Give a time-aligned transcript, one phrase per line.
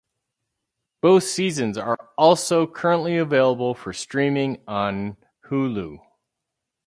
[1.03, 5.99] Both seasons are also currently available for streaming on Hulu.